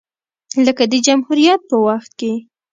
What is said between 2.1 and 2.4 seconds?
کې